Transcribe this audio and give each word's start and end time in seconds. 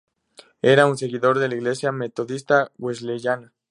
Era 0.63 0.87
un 0.87 0.97
seguidor 0.97 1.37
de 1.37 1.47
la 1.47 1.53
Iglesia 1.53 1.91
Metodista 1.91 2.71
Wesleyana. 2.79 3.53